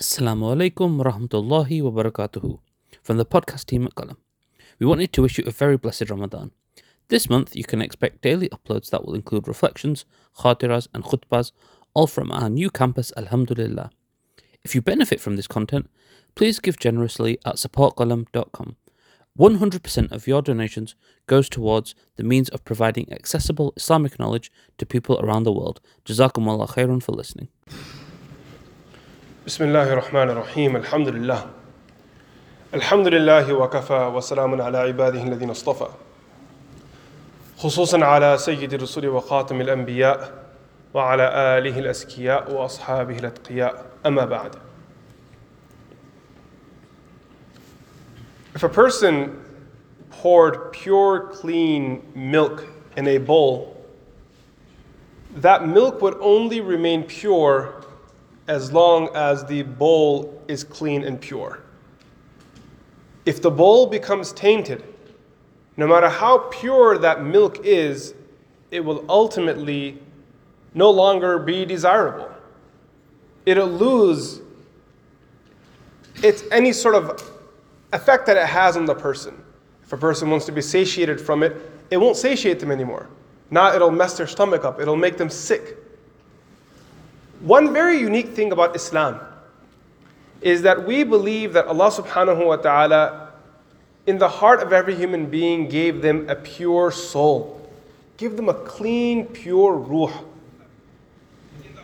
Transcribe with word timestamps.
Assalamu 0.00 0.54
alaikum 0.54 0.96
wa 0.96 1.10
rahmatullahi 1.10 1.82
wa 1.82 1.90
barakatuhu 1.90 2.60
from 3.02 3.16
the 3.16 3.24
podcast 3.24 3.66
team 3.66 3.84
at 3.84 3.96
Qalam. 3.96 4.16
We 4.78 4.86
wanted 4.86 5.12
to 5.12 5.22
wish 5.22 5.38
you 5.38 5.44
a 5.44 5.50
very 5.50 5.76
blessed 5.76 6.08
Ramadan. 6.08 6.52
This 7.08 7.28
month 7.28 7.56
you 7.56 7.64
can 7.64 7.82
expect 7.82 8.22
daily 8.22 8.48
uploads 8.50 8.90
that 8.90 9.04
will 9.04 9.16
include 9.16 9.48
reflections, 9.48 10.04
khatiras 10.38 10.86
and 10.94 11.02
khutbas, 11.02 11.50
all 11.94 12.06
from 12.06 12.30
our 12.30 12.48
new 12.48 12.70
campus 12.70 13.12
Alhamdulillah. 13.16 13.90
If 14.62 14.76
you 14.76 14.82
benefit 14.82 15.20
from 15.20 15.34
this 15.34 15.48
content, 15.48 15.90
please 16.36 16.60
give 16.60 16.78
generously 16.78 17.40
at 17.44 17.56
supportqalam.com. 17.56 18.76
100% 19.36 20.12
of 20.12 20.28
your 20.28 20.42
donations 20.42 20.94
goes 21.26 21.48
towards 21.48 21.96
the 22.14 22.22
means 22.22 22.48
of 22.50 22.64
providing 22.64 23.12
accessible 23.12 23.72
Islamic 23.76 24.16
knowledge 24.16 24.52
to 24.78 24.86
people 24.86 25.18
around 25.18 25.42
the 25.42 25.52
world. 25.52 25.80
Jazakumullah 26.04 26.68
khairan 26.68 27.02
for 27.02 27.10
listening. 27.10 27.48
بسم 29.48 29.64
الله 29.64 29.92
الرحمن 29.92 30.30
الرحيم 30.30 30.76
الحمد 30.76 31.08
لله 31.08 31.46
الحمد 32.74 33.08
لله 33.08 33.52
وكفى 33.52 34.12
وسلام 34.14 34.62
على 34.62 34.78
عباده 34.78 35.22
الذين 35.22 35.50
اصطفى 35.50 35.86
خصوصا 37.58 38.04
على 38.04 38.38
سيد 38.38 38.74
الرسل 38.74 39.08
وخاتم 39.08 39.60
الأنبياء 39.60 40.44
وعلى 40.94 41.22
آله 41.58 41.78
الأزكياء 41.78 42.52
وأصحابه 42.52 43.18
الأتقياء 43.18 43.86
أما 44.06 44.24
بعد 44.24 44.54
If 48.54 48.62
a 48.62 48.68
person 48.68 49.42
poured 50.10 50.72
pure 50.72 51.20
clean 51.32 52.02
milk 52.14 52.66
in 52.98 53.08
a 53.08 53.16
bowl 53.16 53.82
that 55.36 55.66
milk 55.66 56.02
would 56.02 56.18
only 56.20 56.60
remain 56.60 57.02
pure 57.04 57.77
as 58.48 58.72
long 58.72 59.08
as 59.14 59.44
the 59.44 59.62
bowl 59.62 60.42
is 60.48 60.64
clean 60.64 61.04
and 61.04 61.20
pure. 61.20 61.60
If 63.26 63.42
the 63.42 63.50
bowl 63.50 63.86
becomes 63.86 64.32
tainted, 64.32 64.82
no 65.76 65.86
matter 65.86 66.08
how 66.08 66.38
pure 66.50 66.98
that 66.98 67.22
milk 67.22 67.64
is, 67.64 68.14
it 68.70 68.80
will 68.80 69.04
ultimately 69.08 69.98
no 70.74 70.90
longer 70.90 71.38
be 71.38 71.64
desirable. 71.64 72.30
It'll 73.46 73.68
lose 73.68 74.40
its 76.22 76.42
any 76.50 76.72
sort 76.72 76.94
of 76.94 77.32
effect 77.92 78.26
that 78.26 78.36
it 78.36 78.46
has 78.46 78.76
on 78.76 78.86
the 78.86 78.94
person. 78.94 79.42
If 79.82 79.92
a 79.92 79.96
person 79.96 80.30
wants 80.30 80.46
to 80.46 80.52
be 80.52 80.60
satiated 80.60 81.20
from 81.20 81.42
it, 81.42 81.56
it 81.90 81.96
won't 81.96 82.16
satiate 82.16 82.60
them 82.60 82.70
anymore. 82.70 83.08
Now 83.50 83.74
it'll 83.74 83.90
mess 83.90 84.16
their 84.16 84.26
stomach 84.26 84.64
up, 84.64 84.80
it'll 84.80 84.96
make 84.96 85.16
them 85.16 85.30
sick. 85.30 85.76
One 87.40 87.72
very 87.72 87.98
unique 87.98 88.30
thing 88.30 88.50
about 88.50 88.74
Islam 88.74 89.20
is 90.40 90.62
that 90.62 90.86
we 90.86 91.04
believe 91.04 91.52
that 91.52 91.66
Allah 91.66 91.90
subhanahu 91.90 92.46
wa 92.46 92.56
ta'ala, 92.56 93.30
in 94.06 94.18
the 94.18 94.28
heart 94.28 94.60
of 94.60 94.72
every 94.72 94.94
human 94.94 95.26
being, 95.26 95.68
gave 95.68 96.02
them 96.02 96.28
a 96.28 96.34
pure 96.34 96.90
soul, 96.90 97.60
gave 98.16 98.36
them 98.36 98.48
a 98.48 98.54
clean, 98.54 99.26
pure 99.26 99.74
ruh. 99.74 100.12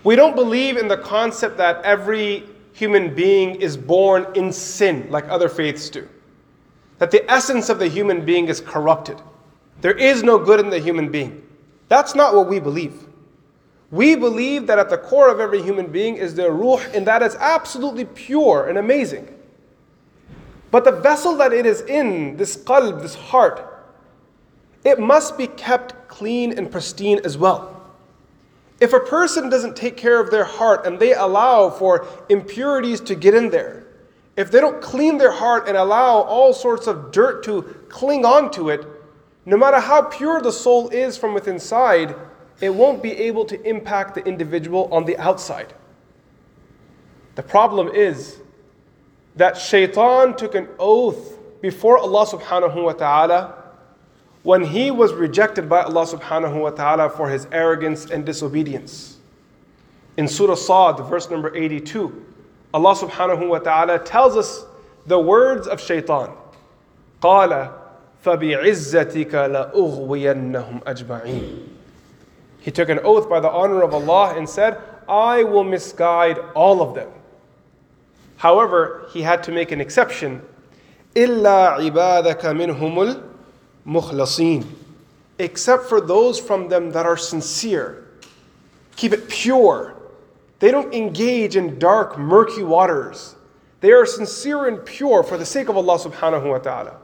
We 0.03 0.17
don't 0.17 0.35
believe 0.35 0.77
in 0.77 0.89
the 0.89 0.99
concept 0.99 1.57
that 1.59 1.83
every 1.85 2.45
human 2.73 3.15
being 3.15 3.55
is 3.57 3.77
born 3.77 4.27
in 4.35 4.53
sin 4.53 5.07
like 5.11 5.29
other 5.29 5.49
faiths 5.49 5.89
do, 5.89 6.09
that 6.99 7.13
the 7.13 7.29
essence 7.31 7.69
of 7.69 7.79
the 7.79 7.89
human 7.89 8.25
being 8.25 8.49
is 8.49 8.61
corrupted. 8.61 9.21
There 9.81 9.97
is 9.97 10.23
no 10.23 10.39
good 10.39 10.59
in 10.59 10.71
the 10.71 10.81
human 10.81 11.11
being. 11.11 11.47
That's 11.89 12.15
not 12.15 12.35
what 12.35 12.49
we 12.49 12.59
believe. 12.59 13.07
We 13.95 14.17
believe 14.17 14.67
that 14.67 14.81
at 14.81 14.91
the 14.91 14.99
core 14.99 15.29
of 15.29 15.39
every 15.39 15.63
human 15.63 15.87
being 15.87 16.17
is 16.17 16.35
their 16.35 16.51
ruh, 16.51 16.81
and 16.93 17.07
that 17.07 17.23
is 17.23 17.37
absolutely 17.37 18.05
pure 18.05 18.67
and 18.69 18.77
amazing. 18.77 19.33
But 20.73 20.83
the 20.83 20.91
vessel 20.91 21.37
that 21.37 21.53
it 21.53 21.65
is 21.65 21.81
in, 21.83 22.37
this 22.37 22.57
qalb, 22.57 23.03
this 23.03 23.15
heart, 23.15 23.87
it 24.83 24.99
must 24.99 25.39
be 25.39 25.47
kept 25.47 26.09
clean 26.09 26.59
and 26.59 26.73
pristine 26.73 27.21
as 27.25 27.39
well. 27.39 27.71
If 28.81 28.95
a 28.95 28.99
person 28.99 29.49
doesn't 29.49 29.77
take 29.77 29.97
care 29.97 30.19
of 30.19 30.33
their 30.33 30.43
heart 30.43 30.87
and 30.87 30.99
they 30.99 31.15
allow 31.15 31.71
for 31.71 32.05
impurities 32.29 33.01
to 33.03 33.15
get 33.15 33.33
in 33.33 33.49
there, 33.51 33.87
if 34.37 34.51
they 34.51 34.59
don't 34.59 34.83
clean 34.83 35.19
their 35.19 35.31
heart 35.31 35.69
and 35.69 35.77
allow 35.77 36.23
all 36.23 36.53
sorts 36.53 36.89
of 36.89 37.13
dirt 37.13 37.45
to 37.45 37.63
cling 37.89 38.25
onto 38.25 38.71
it, 38.71 38.85
no 39.47 39.57
matter 39.57 39.79
how 39.79 40.03
pure 40.03 40.41
the 40.41 40.51
soul 40.51 40.89
is 40.89 41.17
from 41.17 41.33
within 41.33 41.55
inside, 41.55 42.17
it 42.62 42.70
won't 42.70 43.02
be 43.02 43.12
able 43.12 43.46
to 43.46 43.62
impact 43.68 44.16
the 44.16 44.26
individual 44.26 44.90
on 44.92 45.06
the 45.06 45.18
outside. 45.18 45.74
The 47.36 47.44
problem 47.44 47.90
is 47.90 48.40
that 49.36 49.58
shaitan 49.58 50.36
took 50.36 50.56
an 50.56 50.68
oath 50.78 51.38
before 51.62 51.98
Allah 51.98 52.26
subhanahu 52.26 52.84
wa 52.84 52.94
ta'ala 52.94 53.56
when 54.44 54.64
he 54.64 54.92
was 54.92 55.14
rejected 55.14 55.70
by 55.70 55.82
Allah 55.84 56.06
subhanahu 56.06 56.62
wa 56.62 56.70
ta'ala 56.70 57.10
for 57.10 57.30
his 57.30 57.48
arrogance 57.52 58.10
and 58.10 58.26
disobedience. 58.26 59.18
In 60.18 60.28
Surah 60.28 60.56
Sad, 60.56 61.00
verse 61.08 61.30
number 61.30 61.56
82, 61.56 62.26
Allah 62.74 62.96
subhanahu 62.96 63.48
wa 63.48 63.60
ta'ala 63.60 64.00
tells 64.00 64.36
us 64.36 64.66
the 65.06 65.20
words 65.20 65.68
of 65.68 65.80
shaitan. 65.80 66.36
قال 67.22 67.72
فبعزتك 68.24 69.34
لأغوينهم 69.34 70.82
أجمعين 70.88 71.73
he 72.64 72.72
took 72.72 72.90
an 72.90 73.00
oath 73.04 73.30
by 73.30 73.40
the 73.40 73.50
honor 73.50 73.82
of 73.82 73.94
Allah 73.94 74.36
and 74.38 74.48
said, 74.48 74.82
I 75.08 75.44
will 75.44 75.64
misguide 75.64 76.38
all 76.54 76.82
of 76.82 76.94
them. 76.94 77.10
However, 78.38 79.08
he 79.12 79.22
had 79.22 79.44
to 79.44 79.52
make 79.52 79.72
an 79.72 79.82
exception. 79.82 80.42
إِلَّا 81.16 81.80
عِبَادَكَ 81.80 82.42
مِنْهُمُ 82.42 83.24
الْمُخْلَصِينَ 83.88 84.66
Except 85.40 85.86
for 85.86 86.02
those 86.02 86.40
from 86.40 86.70
them 86.70 86.92
that 86.92 87.06
are 87.06 87.18
sincere. 87.18 88.06
Keep 88.96 89.14
it 89.14 89.30
pure. 89.30 89.96
They 90.60 90.72
don't 90.72 90.94
engage 90.94 91.56
in 91.56 91.80
dark, 91.80 92.18
murky 92.18 92.64
waters. 92.64 93.36
They 93.80 93.92
are 93.92 94.06
sincere 94.06 94.68
and 94.68 94.84
pure 94.86 95.24
for 95.24 95.38
the 95.38 95.46
sake 95.46 95.70
of 95.70 95.78
Allah 95.78 95.98
subhanahu 95.98 96.50
wa 96.50 96.58
ta'ala. 96.58 96.98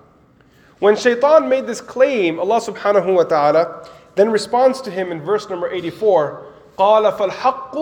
When 0.80 0.98
shaitan 0.98 1.48
made 1.48 1.66
this 1.66 1.80
claim, 1.80 2.40
Allah 2.40 2.60
subhanahu 2.60 3.16
wa 3.16 3.24
ta'ala 3.24 3.90
then 4.20 4.30
responds 4.30 4.82
to 4.82 4.92
him 4.92 5.12
in 5.12 5.22
verse 5.22 5.50
number 5.50 5.70
84 5.70 6.44
قال 6.78 7.12
فالحق 7.12 7.76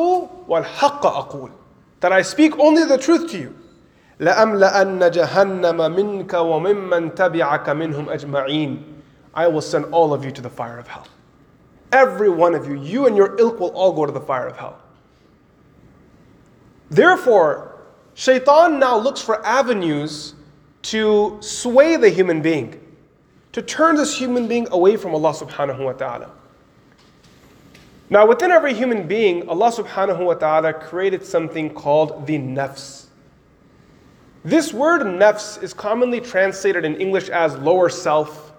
والحق 0.48 1.06
أقول 1.06 1.52
that 2.00 2.12
I 2.12 2.22
speak 2.22 2.58
only 2.60 2.84
the 2.86 2.98
truth 2.98 3.32
to 3.32 3.38
you 3.38 3.54
لأملأن 4.20 5.12
جهنم 5.12 5.96
منك 5.96 6.34
وممن 6.34 7.16
تبعك 7.16 7.70
منهم 7.70 8.10
أجمعين 8.10 8.84
I 9.36 9.48
will 9.48 9.62
send 9.62 9.86
all 9.86 10.14
of 10.14 10.24
you 10.24 10.32
to 10.32 10.42
the 10.42 10.50
fire 10.50 10.78
of 10.78 10.88
hell 10.88 11.08
every 11.92 12.30
one 12.30 12.54
of 12.54 12.68
you 12.68 12.76
you 12.82 13.08
and 13.08 13.18
your 13.18 13.36
ilk 13.40 13.60
will 13.60 13.72
all 13.72 13.94
go 13.94 14.06
to 14.06 14.12
the 14.12 14.22
fire 14.22 14.48
of 14.48 14.58
hell 14.58 14.78
therefore 16.90 17.76
shaitan 18.14 18.80
now 18.80 18.98
looks 18.98 19.22
for 19.22 19.44
avenues 19.46 20.36
to 20.84 21.38
sway 21.40 21.96
the 21.96 22.10
human 22.10 22.42
being 22.42 22.80
to 23.59 23.65
turn 23.65 23.97
this 23.97 24.17
human 24.17 24.47
being 24.47 24.69
away 24.71 24.97
from 24.97 25.13
Allah 25.17 25.33
subhanahu 25.33 25.85
wa 25.85 25.93
ta'ala. 25.93 26.31
Now, 28.09 28.25
within 28.25 28.53
every 28.53 28.73
human 28.73 29.09
being, 29.09 29.49
Allah 29.49 29.73
subhanahu 29.73 30.25
wa 30.25 30.35
ta'ala 30.35 30.73
created 30.75 31.27
something 31.27 31.75
called 31.75 32.25
the 32.25 32.39
nafs. 32.39 33.07
This 34.45 34.73
word 34.73 35.03
nafs 35.03 35.61
is 35.61 35.75
commonly 35.75 36.21
translated 36.21 36.85
in 36.85 37.01
English 37.01 37.31
as 37.31 37.57
lower 37.57 37.89
self. 37.89 38.53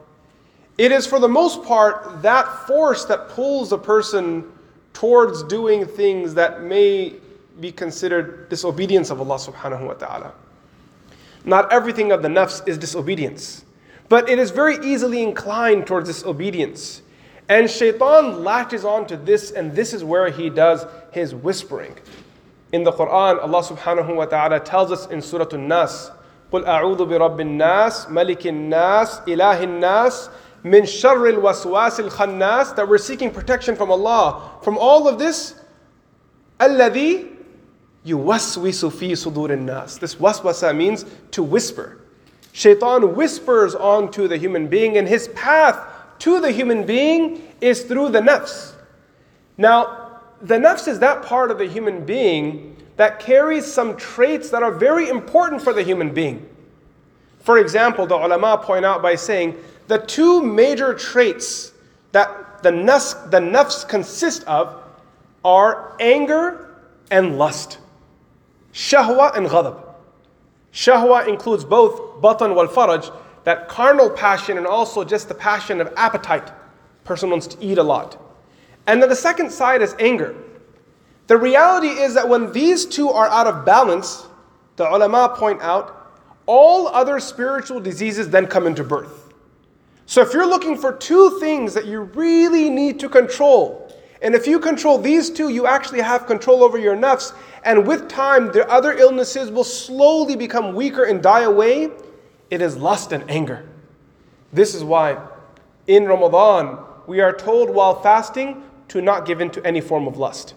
It 0.78 0.92
is, 0.92 1.08
for 1.08 1.20
the 1.20 1.30
most 1.30 1.64
part, 1.64 2.22
that 2.22 2.68
force 2.68 3.06
that 3.06 3.30
pulls 3.30 3.72
a 3.72 3.78
person 3.78 4.52
towards 4.92 5.44
doing 5.44 5.86
things 5.86 6.34
that 6.34 6.64
may 6.64 7.14
be 7.62 7.72
considered 7.72 8.50
disobedience 8.50 9.12
of 9.12 9.22
Allah 9.22 9.38
subhanahu 9.38 9.88
wa 9.88 9.94
ta'ala. 9.94 10.34
Not 11.46 11.72
everything 11.72 12.12
of 12.12 12.22
the 12.22 12.28
nafs 12.28 12.68
is 12.68 12.78
disobedience. 12.78 13.64
But 14.09 14.29
it 14.29 14.39
is 14.39 14.51
very 14.51 14.77
easily 14.85 15.23
inclined 15.23 15.87
towards 15.87 16.09
disobedience. 16.09 17.03
And 17.49 17.71
shaitan 17.71 18.43
latches 18.43 18.85
on 18.85 19.07
to 19.07 19.17
this, 19.17 19.51
and 19.51 19.75
this 19.75 19.93
is 19.93 20.05
where 20.05 20.31
he 20.31 20.51
does 20.51 20.87
his 21.13 21.35
whispering. 21.35 21.95
In 22.73 22.85
the 22.85 22.93
Quran, 22.93 23.43
Allah 23.43 23.63
subhanahu 23.63 24.17
wa 24.17 24.25
ta'ala 24.25 24.61
tells 24.61 24.91
us 24.91 25.07
in 25.07 25.21
Surah 25.21 25.49
An-Nas, 25.53 26.11
قل 26.55 26.65
أعوذ 26.65 27.07
برب 27.07 27.41
الناس 27.41 28.11
ملك 28.11 28.47
الناس 28.47 29.21
إله 29.27 29.63
الناس 29.65 30.31
من 30.65 30.87
شر 30.87 31.27
الوسواس 31.27 32.01
الخناس 32.01 32.77
that 32.77 32.89
we're 32.89 32.99
seeking 32.99 33.31
protection 33.31 33.75
from 33.75 33.91
Allah 33.91 34.53
from 34.63 34.79
all 34.79 35.09
of 35.09 35.19
this 35.19 35.55
الذي 36.61 37.27
يوسوس 38.07 38.85
في 38.85 39.17
صدور 39.17 39.51
الناس 39.51 39.99
this 39.99 40.15
waswasa 40.15 40.75
means 40.75 41.05
to 41.33 41.43
whisper 41.43 41.99
Shaitan 42.60 43.16
whispers 43.16 43.74
onto 43.74 44.28
the 44.28 44.36
human 44.36 44.68
being, 44.68 44.98
and 44.98 45.08
his 45.08 45.30
path 45.30 45.80
to 46.20 46.42
the 46.42 46.52
human 46.52 46.86
being 46.86 47.42
is 47.62 47.84
through 47.84 48.10
the 48.10 48.20
nafs. 48.20 48.74
Now, 49.58 50.20
the 50.42 50.56
nafs 50.56 50.86
is 50.90 51.00
that 51.00 51.24
part 51.24 51.52
of 51.52 51.58
the 51.58 51.66
human 51.66 52.04
being 52.06 52.76
that 52.98 53.22
carries 53.22 53.66
some 53.66 53.96
traits 53.96 54.50
that 54.50 54.62
are 54.62 54.74
very 54.74 55.08
important 55.08 55.62
for 55.62 55.72
the 55.72 55.82
human 55.82 56.14
being. 56.14 56.50
For 57.40 57.60
example, 57.60 58.06
the 58.06 58.16
ulama 58.16 58.58
point 58.58 58.84
out 58.84 59.02
by 59.02 59.16
saying 59.16 59.56
the 59.88 60.00
two 60.00 60.44
major 60.44 60.94
traits 60.94 61.72
that 62.12 62.62
the 62.62 62.72
nafs, 62.72 63.32
the 63.32 63.40
nafs 63.40 63.88
consist 63.88 64.44
of 64.44 64.84
are 65.46 65.96
anger 66.02 66.76
and 67.10 67.38
lust. 67.38 67.78
Shahwa 68.74 69.38
and 69.38 69.48
ghadab. 69.48 69.89
Shahwa 70.74 71.28
includes 71.28 71.64
both 71.64 72.22
batan 72.22 72.56
wal 72.56 72.68
faraj, 72.68 73.14
that 73.44 73.68
carnal 73.68 74.10
passion, 74.10 74.58
and 74.58 74.68
also 74.68 75.04
just 75.04 75.28
the 75.28 75.34
passion 75.34 75.82
of 75.82 75.92
appetite. 75.98 76.52
Person 77.04 77.30
wants 77.30 77.48
to 77.48 77.64
eat 77.64 77.78
a 77.78 77.84
lot. 77.84 78.22
And 78.86 79.02
then 79.02 79.10
the 79.10 79.16
second 79.16 79.52
side 79.52 79.82
is 79.82 79.96
anger. 80.00 80.36
The 81.28 81.38
reality 81.38 81.90
is 81.90 82.14
that 82.16 82.28
when 82.28 82.52
these 82.52 82.86
two 82.86 83.10
are 83.10 83.28
out 83.28 83.48
of 83.48 83.66
balance, 83.66 84.26
the 84.76 84.88
ulama 84.88 85.36
point 85.38 85.62
out, 85.62 85.96
all 86.46 86.88
other 86.88 87.20
spiritual 87.20 87.80
diseases 87.80 88.30
then 88.30 88.48
come 88.48 88.66
into 88.66 88.84
birth. 88.84 89.32
So 90.08 90.22
if 90.22 90.34
you're 90.34 90.48
looking 90.48 90.76
for 90.76 90.92
two 90.92 91.40
things 91.40 91.76
that 91.76 91.86
you 91.86 92.02
really 92.02 92.72
need 92.72 93.00
to 93.02 93.10
control, 93.10 93.94
and 94.25 94.35
if 94.35 94.47
you 94.47 94.59
control 94.59 94.97
these 94.97 95.29
two, 95.29 95.51
you 95.51 95.67
actually 95.67 96.01
have 96.01 96.27
control 96.27 96.65
over 96.65 96.79
your 96.79 96.97
nafs. 96.97 97.35
And 97.63 97.87
with 97.87 98.09
time, 98.09 98.53
the 98.53 98.67
other 98.71 98.93
illnesses 98.93 99.51
will 99.51 99.65
slowly 99.65 100.35
become 100.35 100.75
weaker 100.75 101.05
and 101.05 101.23
die 101.23 101.43
away. 101.43 101.91
It 102.51 102.63
is 102.63 102.77
lust 102.77 103.13
and 103.13 103.29
anger. 103.31 103.69
This 104.51 104.75
is 104.75 104.83
why 104.83 105.19
in 105.87 106.07
Ramadan, 106.07 106.79
we 107.07 107.21
are 107.21 107.35
told 107.35 107.69
while 107.69 108.01
fasting 108.01 108.63
to 108.89 109.03
not 109.03 109.27
give 109.27 109.43
in 109.43 109.51
to 109.51 109.67
any 109.67 109.83
form 109.83 110.07
of 110.07 110.17
lust. 110.17 110.55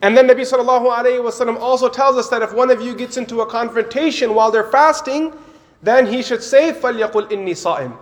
And 0.00 0.16
then 0.16 0.26
Nabi 0.26 0.40
sallallahu 0.40 0.90
alayhi 0.90 1.20
wasallam 1.20 1.60
also 1.60 1.90
tells 1.90 2.16
us 2.16 2.28
that 2.30 2.40
if 2.40 2.54
one 2.54 2.70
of 2.70 2.80
you 2.80 2.94
gets 2.94 3.18
into 3.18 3.40
a 3.40 3.46
confrontation 3.46 4.34
while 4.34 4.50
they're 4.50 4.70
fasting, 4.70 5.34
then 5.82 6.06
he 6.06 6.22
should 6.22 6.42
say, 6.42 6.72
فَلْيَقُلْ 6.72 7.30
إِنِّي 7.30 7.50
صَائِمٌ 7.50 7.96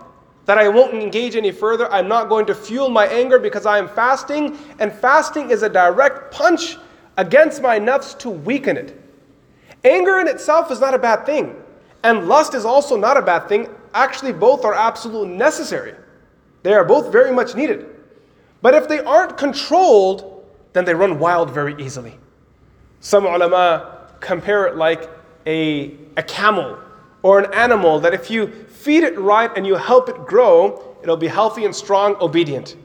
that 0.46 0.58
I 0.58 0.68
won't 0.68 0.94
engage 0.94 1.36
any 1.36 1.52
further. 1.52 1.92
I'm 1.92 2.08
not 2.08 2.30
going 2.30 2.46
to 2.48 2.56
fuel 2.56 2.90
my 2.90 3.08
anger 3.08 3.40
because 3.40 3.66
I 3.66 3.78
am 3.78 3.88
fasting. 3.88 4.58
And 4.80 4.92
fasting 4.92 5.52
is 5.52 5.64
a 5.64 5.70
direct 5.70 6.34
punch 6.34 6.78
against 7.18 7.62
my 7.62 7.80
nafs 7.80 8.18
to 8.20 8.30
weaken 8.30 8.78
it. 8.78 9.00
Anger 9.84 10.20
in 10.20 10.28
itself 10.28 10.72
is 10.72 10.80
not 10.80 10.94
a 10.94 11.00
bad 11.00 11.26
thing. 11.26 11.56
And 12.04 12.28
lust 12.28 12.56
is 12.56 12.66
also 12.66 12.98
not 12.98 13.18
a 13.18 13.22
bad 13.22 13.48
thing. 13.48 13.68
Actually, 13.94 14.34
both 14.34 14.66
are 14.66 14.74
absolutely 14.74 15.36
necessary. 15.36 15.94
They 16.64 16.74
are 16.74 16.84
both 16.86 17.12
very 17.12 17.32
much 17.32 17.56
needed. 17.56 17.88
But 18.62 18.76
if 18.76 18.88
they 18.88 19.00
aren't 19.00 19.38
controlled, 19.38 20.46
then 20.74 20.86
they 20.86 20.94
run 20.94 21.20
wild 21.20 21.52
very 21.52 21.76
easily. 21.84 22.18
Some 23.00 23.26
ulama 23.26 24.08
compare 24.20 24.68
it 24.68 24.78
like 24.78 25.10
a, 25.46 25.96
a 26.18 26.24
camel 26.24 26.78
or 27.24 27.40
an 27.40 27.54
animal 27.54 28.00
that 28.00 28.14
if 28.14 28.30
you 28.30 28.48
feed 28.81 29.03
it 29.03 29.19
right 29.19 29.51
and 29.57 29.67
you 29.67 29.75
help 29.75 30.09
it 30.09 30.27
grow, 30.27 30.97
it'll 31.03 31.17
be 31.17 31.29
healthy 31.29 31.65
and 31.65 31.75
strong, 31.75 32.17
obedient. 32.21 32.77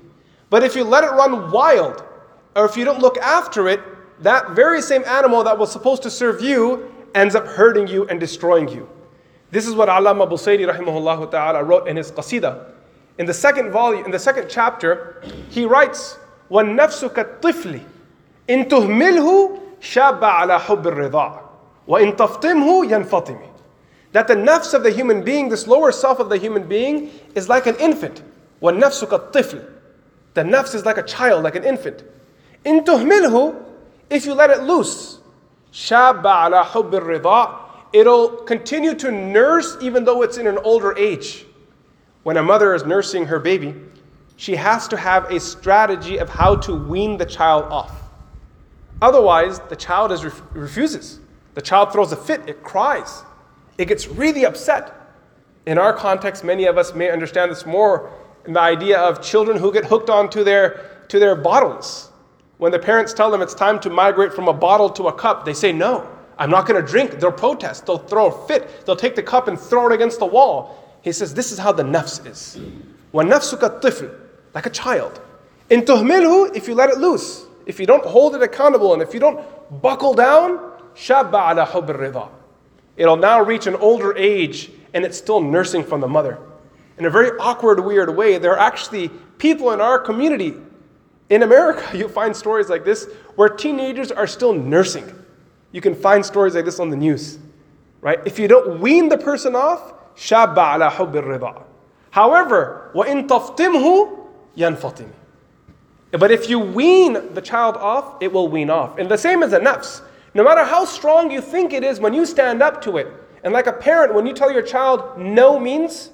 But 0.50 0.64
if 0.64 0.76
you 0.76 0.84
let 0.84 1.04
it 1.04 1.12
run 1.12 1.52
wild, 1.52 2.04
or 2.56 2.66
if 2.66 2.76
you 2.76 2.86
don't 2.86 3.00
look 3.00 3.18
after 3.18 3.68
it, 3.68 3.80
that 4.22 4.52
very 4.52 4.82
same 4.82 5.04
animal 5.06 5.44
that 5.44 5.58
was 5.58 5.72
supposed 5.72 6.04
to 6.04 6.12
serve 6.12 6.42
you 6.42 6.92
ends 7.16 7.36
up 7.36 7.46
hurting 7.48 7.88
you 7.88 8.08
and 8.08 8.20
destroying 8.20 8.68
you. 8.68 8.88
This 9.52 9.68
is 9.68 9.76
what 9.76 9.90
Allama 9.90 10.30
Busayri 10.30 10.72
rahimahullah 10.72 11.30
ta'ala 11.32 11.64
wrote 11.64 11.88
in 11.88 11.98
his 11.98 12.12
qasida. 12.12 12.72
In 13.18 13.26
the 13.26 13.34
second 13.34 13.72
volume, 13.72 14.06
in 14.06 14.12
the 14.12 14.20
second 14.20 14.48
chapter, 14.50 15.22
he 15.50 15.66
writes, 15.66 16.18
وَالنَّفْسُ 16.50 17.14
كَالطِّفْلِ 17.14 17.82
إِن 18.48 18.70
تُهْمِلْهُ 18.70 19.60
شَابَ 19.82 20.20
عَلَى 20.20 20.60
حُبِّ 20.60 20.84
الرِّضَاعِ 20.84 21.42
وَإِن 21.88 22.16
تَفْطِمْهُ 22.16 22.86
يَنْفَطِمِ 22.86 23.42
that 24.16 24.28
the 24.28 24.36
nafs 24.36 24.74
of 24.74 24.84
the 24.84 24.92
human 24.92 25.24
being, 25.24 25.50
this 25.50 25.68
lower 25.68 25.92
self 25.92 26.20
of 26.20 26.30
the 26.30 26.38
human 26.38 26.68
being, 26.68 27.12
is 27.36 27.48
like 27.48 27.66
an 27.66 27.76
infant. 27.78 28.22
وَالنَّفْسُ 28.62 29.06
كَالطِّفْلِ 29.06 29.70
The 30.34 30.44
nafs 30.44 30.76
is 30.76 30.86
like 30.86 30.98
a 30.98 31.04
child, 31.04 31.44
like 31.44 31.56
an 31.56 31.64
infant. 31.64 32.04
إِن 32.66 32.86
تُهْمِلْهُ 32.86 33.64
If 34.10 34.26
you 34.26 34.34
let 34.34 34.50
it 34.50 34.64
loose, 34.64 35.20
شَابَ 35.72 36.24
عَلَى 36.24 36.64
حُبِّ 36.64 36.92
الرِّضَاءِ 36.92 37.60
It'll 37.94 38.30
continue 38.30 38.94
to 38.96 39.12
nurse 39.12 39.78
even 39.82 40.06
though 40.06 40.22
it's 40.22 40.38
in 40.38 40.48
an 40.48 40.58
older 40.60 40.98
age. 40.98 41.46
When 42.24 42.38
a 42.38 42.44
mother 42.44 42.74
is 42.74 42.86
nursing 42.86 43.26
her 43.26 43.40
baby, 43.40 43.76
she 44.38 44.56
has 44.56 44.88
to 44.90 44.98
have 44.98 45.32
a 45.32 45.40
strategy 45.40 46.18
of 46.18 46.30
how 46.30 46.56
to 46.58 46.74
wean 46.74 47.18
the 47.18 47.26
child 47.26 47.66
off. 47.66 48.02
Otherwise, 49.02 49.60
the 49.70 49.76
child 49.76 50.12
is 50.12 50.24
ref- 50.24 50.42
refuses. 50.54 51.20
The 51.54 51.62
child 51.62 51.92
throws 51.92 52.12
a 52.12 52.16
fit, 52.16 52.48
it 52.48 52.64
cries. 52.64 53.24
It 53.78 53.88
gets 53.88 54.08
really 54.08 54.46
upset. 54.46 54.94
In 55.66 55.78
our 55.78 55.94
context, 55.94 56.44
many 56.44 56.66
of 56.66 56.78
us 56.78 56.94
may 56.94 57.10
understand 57.10 57.52
this 57.52 57.66
more 57.66 58.12
in 58.46 58.54
the 58.54 58.60
idea 58.60 59.00
of 59.00 59.22
children 59.22 59.58
who 59.58 59.72
get 59.72 59.86
hooked 59.86 60.10
onto 60.10 60.44
their, 60.44 61.04
to 61.08 61.20
their 61.20 61.36
bottles. 61.36 62.12
When 62.58 62.72
the 62.72 62.80
parents 62.80 63.14
tell 63.14 63.32
them 63.32 63.42
it's 63.42 63.54
time 63.54 63.80
to 63.82 63.90
migrate 63.90 64.34
from 64.34 64.48
a 64.48 64.54
bottle 64.54 64.90
to 64.92 65.08
a 65.08 65.14
cup, 65.14 65.46
they 65.46 65.54
say, 65.54 65.72
No, 65.72 66.08
I'm 66.38 66.50
not 66.50 66.68
going 66.68 66.84
to 66.84 66.88
drink. 66.88 67.20
They'll 67.20 67.32
protest. 67.32 67.86
They'll 67.86 67.98
throw 67.98 68.28
a 68.28 68.48
fit. 68.48 68.86
They'll 68.86 68.96
take 68.96 69.16
the 69.16 69.24
cup 69.24 69.48
and 69.48 69.60
throw 69.60 69.88
it 69.88 69.94
against 69.94 70.20
the 70.20 70.26
wall. 70.26 70.98
He 71.02 71.12
says, 71.12 71.34
This 71.34 71.52
is 71.52 71.58
how 71.58 71.72
the 71.72 71.84
nafs 71.84 72.26
is. 72.26 72.60
وَالنَّفْسُ 73.14 73.82
tifl, 73.82 74.16
Like 74.54 74.66
a 74.66 74.70
child. 74.70 75.22
In 75.70 75.82
tuhmilhu, 75.82 76.56
if 76.56 76.68
you 76.68 76.76
let 76.76 76.90
it 76.90 76.98
loose, 76.98 77.46
if 77.66 77.80
you 77.80 77.86
don't 77.86 78.06
hold 78.06 78.36
it 78.36 78.42
accountable, 78.42 78.94
and 78.94 79.02
if 79.02 79.14
you 79.14 79.20
don't 79.20 79.42
buckle 79.82 80.14
down, 80.14 80.58
شَابَ 80.96 81.32
عَلَى 81.32 81.68
حُبِّ 81.68 81.88
الرِّضَى 81.88 82.35
It'll 82.98 83.18
now 83.18 83.42
reach 83.42 83.68
an 83.68 83.76
older 83.76 84.16
age 84.18 84.72
and 84.94 85.06
it's 85.06 85.18
still 85.18 85.42
nursing 85.42 85.84
from 85.84 86.02
the 86.02 86.08
mother. 86.08 86.38
In 86.98 87.06
a 87.06 87.10
very 87.10 87.38
awkward, 87.40 87.80
weird 87.80 88.16
way, 88.16 88.38
there 88.38 88.52
are 88.52 88.60
actually 88.60 89.10
people 89.38 89.72
in 89.72 89.82
our 89.82 89.98
community. 89.98 90.56
In 91.30 91.44
America, 91.44 91.98
you 91.98 92.08
find 92.08 92.36
stories 92.36 92.70
like 92.70 92.84
this 92.84 93.08
where 93.36 93.50
teenagers 93.50 94.12
are 94.12 94.28
still 94.28 94.54
nursing. 94.54 95.12
You 95.72 95.82
can 95.82 95.96
find 95.96 96.26
stories 96.26 96.56
like 96.56 96.66
this 96.66 96.80
on 96.80 96.90
the 96.90 96.98
news, 96.98 97.40
right? 98.02 98.20
If 98.26 98.38
you 98.38 98.48
don't 98.48 98.82
wean 98.82 99.10
the 99.10 99.18
person 99.18 99.56
off, 99.56 99.94
شَابَ 100.16 100.56
عَلَى 100.56 100.92
حُبِّ 100.92 101.14
الرِّضَى 101.14 101.64
However, 102.12 102.92
وَإِن 102.94 103.28
تَفْطِمْهُ 103.28 104.28
يَنْفَطِمِ 104.58 105.10
But 106.12 106.30
if 106.30 106.50
you 106.50 106.60
wean 106.60 107.34
the 107.34 107.42
child 107.42 107.78
off, 107.78 108.22
it 108.22 108.32
will 108.32 108.50
wean 108.50 108.70
off. 108.70 108.98
And 108.98 109.10
the 109.10 109.18
same 109.18 109.42
as 109.44 109.52
the 109.52 109.60
nafs. 109.60 110.02
No 110.37 110.45
matter 110.45 110.65
how 110.65 110.85
strong 110.85 111.31
you 111.31 111.41
think 111.41 111.73
it 111.73 111.83
is, 111.83 111.99
when 111.99 112.13
you 112.13 112.27
stand 112.27 112.63
up 112.63 112.83
to 112.83 112.99
it, 112.99 113.09
and 113.43 113.55
like 113.55 113.67
a 113.67 113.73
parent, 113.73 114.13
when 114.13 114.27
you 114.27 114.35
tell 114.35 114.53
your 114.53 114.61
child 114.61 115.19
no 115.19 115.59
means 115.59 116.11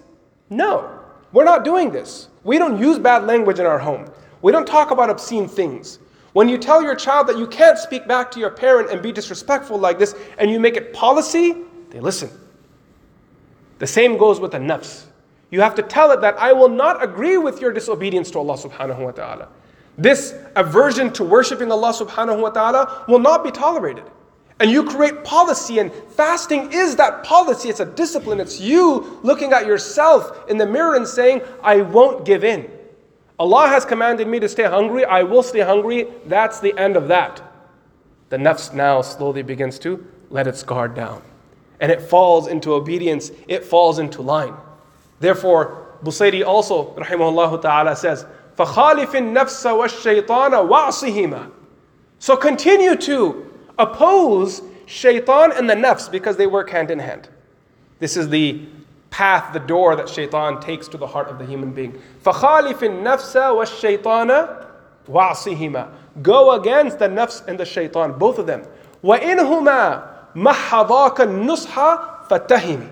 no, 0.49 0.97
we're 1.33 1.43
not 1.43 1.65
doing 1.65 1.91
this. 1.91 2.29
We 2.45 2.57
don't 2.57 2.79
use 2.79 3.01
bad 3.01 3.25
language 3.25 3.59
in 3.59 3.67
our 3.67 3.81
home. 3.81 4.09
We 4.41 4.53
don't 4.53 4.65
talk 4.65 4.93
about 4.93 5.11
obscene 5.11 5.49
things. 5.49 5.99
When 6.35 6.49
you 6.49 6.57
tell 6.57 6.85
your 6.85 6.95
child 6.95 7.27
that 7.27 7.37
you 7.37 7.49
can't 7.49 7.77
speak 7.77 8.07
back 8.07 8.31
to 8.31 8.39
your 8.39 8.51
parent 8.51 8.91
and 8.91 9.03
be 9.03 9.11
disrespectful 9.11 9.77
like 9.77 9.99
this, 9.99 10.15
and 10.39 10.53
you 10.53 10.61
make 10.61 10.77
it 10.77 10.93
policy, 10.93 11.57
they 11.91 11.99
listen. 11.99 12.31
The 13.81 13.89
same 13.89 14.19
goes 14.19 14.39
with 14.39 14.53
the 14.53 14.59
nafs. 14.59 15.07
You 15.51 15.63
have 15.63 15.75
to 15.75 15.83
tell 15.83 16.13
it 16.13 16.21
that 16.21 16.39
I 16.39 16.53
will 16.53 16.69
not 16.69 17.03
agree 17.03 17.39
with 17.39 17.61
your 17.61 17.73
disobedience 17.73 18.31
to 18.31 18.39
Allah 18.39 18.57
subhanahu 18.57 19.01
wa 19.01 19.11
ta'ala. 19.11 19.49
This 19.99 20.35
aversion 20.57 21.13
to 21.15 21.25
worshiping 21.25 21.71
Allah 21.71 21.93
subhanahu 21.93 22.41
wa 22.41 22.51
ta'ala 22.51 23.05
will 23.09 23.19
not 23.19 23.45
be 23.45 23.51
tolerated. 23.51 24.05
And 24.61 24.71
you 24.71 24.85
create 24.85 25.25
policy, 25.25 25.81
and 25.81 25.93
fasting 25.93 26.73
is 26.73 26.97
that 26.97 27.25
policy. 27.25 27.69
It's 27.69 27.81
a 27.81 27.87
discipline. 27.87 28.39
It's 28.39 28.61
you 28.61 29.19
looking 29.23 29.53
at 29.53 29.67
yourself 29.67 30.49
in 30.49 30.57
the 30.57 30.67
mirror 30.67 30.95
and 30.95 31.07
saying, 31.07 31.43
I 31.63 31.83
won't 31.83 32.25
give 32.25 32.45
in. 32.45 32.71
Allah 33.39 33.67
has 33.67 33.85
commanded 33.85 34.29
me 34.29 34.39
to 34.39 34.49
stay 34.49 34.65
hungry. 34.65 35.05
I 35.05 35.25
will 35.25 35.43
stay 35.43 35.61
hungry. 35.61 36.07
That's 36.27 36.61
the 36.61 36.79
end 36.79 36.97
of 36.97 37.09
that. 37.09 37.43
The 38.29 38.37
nafs 38.37 38.73
now 38.73 39.03
slowly 39.03 39.43
begins 39.43 39.79
to 39.81 40.07
let 40.31 40.47
its 40.47 40.63
guard 40.63 40.95
down. 40.95 41.23
And 41.81 41.91
it 41.91 42.01
falls 42.01 42.47
into 42.47 42.73
obedience, 42.73 43.33
it 43.49 43.65
falls 43.65 43.99
into 43.99 44.23
line. 44.23 44.55
Therefore, 45.19 45.89
Busayri 46.05 46.47
also, 46.47 46.95
rahimahullah 46.95 47.61
ta'ala, 47.61 47.97
says, 47.97 48.25
فَخَالِفِ 48.62 49.16
النَّفْسَ 49.16 49.66
وَالشَّيْطَانَ 49.66 50.70
وَعْصِهِمَا 50.70 51.52
So 52.20 52.36
continue 52.36 52.96
to 52.96 53.54
oppose 53.78 54.62
shaitan 54.88 55.52
and 55.52 55.70
the 55.70 55.76
nafs 55.76 56.10
because 56.10 56.38
they 56.38 56.48
work 56.48 56.70
hand 56.70 56.90
in 56.90 57.00
hand. 57.00 57.30
This 58.00 58.18
is 58.18 58.30
the 58.30 58.62
path, 59.10 59.54
the 59.54 59.60
door 59.60 59.96
that 59.96 60.10
shaitan 60.10 60.60
takes 60.60 60.88
to 60.90 60.98
the 60.98 61.08
heart 61.08 61.28
of 61.28 61.38
the 61.38 61.46
human 61.46 61.72
being. 61.72 62.02
فَخَالِفِ 62.24 62.80
النَّفْسَ 62.80 63.36
وَالشَّيْطَانَ 63.36 64.66
وَعْصِهِمَا 65.08 65.92
Go 66.22 66.52
against 66.54 67.00
the 67.00 67.08
nafs 67.08 67.48
and 67.48 67.60
the 67.60 67.66
shaitan, 67.66 68.18
both 68.18 68.40
of 68.40 68.48
them. 68.48 68.66
وَإِنْهُمَا 69.04 70.08
مَحَّضَاكَ 70.36 71.16
النُّصْحَ 71.16 72.28
فَاتَّهِمِ 72.28 72.92